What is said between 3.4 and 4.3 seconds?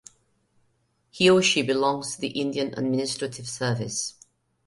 Service.